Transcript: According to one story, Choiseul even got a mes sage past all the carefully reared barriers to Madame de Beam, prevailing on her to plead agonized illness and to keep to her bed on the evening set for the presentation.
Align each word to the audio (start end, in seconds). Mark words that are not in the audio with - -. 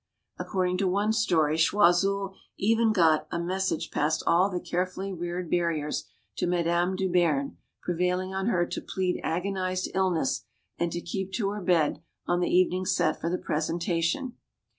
According 0.39 0.79
to 0.79 0.87
one 0.87 1.13
story, 1.13 1.59
Choiseul 1.59 2.33
even 2.57 2.91
got 2.91 3.27
a 3.31 3.37
mes 3.37 3.65
sage 3.67 3.91
past 3.91 4.23
all 4.25 4.49
the 4.49 4.59
carefully 4.59 5.13
reared 5.13 5.47
barriers 5.51 6.05
to 6.37 6.47
Madame 6.47 6.95
de 6.95 7.07
Beam, 7.07 7.57
prevailing 7.83 8.33
on 8.33 8.47
her 8.47 8.65
to 8.65 8.81
plead 8.81 9.21
agonized 9.23 9.91
illness 9.93 10.41
and 10.79 10.91
to 10.91 11.01
keep 11.01 11.31
to 11.33 11.49
her 11.51 11.61
bed 11.61 12.01
on 12.25 12.39
the 12.39 12.49
evening 12.49 12.87
set 12.87 13.21
for 13.21 13.29
the 13.29 13.37
presentation. 13.37 14.33